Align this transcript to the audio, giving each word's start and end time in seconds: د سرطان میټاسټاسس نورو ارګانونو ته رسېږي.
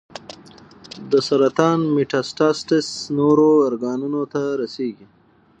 د 1.11 1.13
سرطان 1.27 1.79
میټاسټاسس 1.95 2.87
نورو 3.17 3.49
ارګانونو 3.69 4.21
ته 4.33 4.41
رسېږي. 4.61 5.07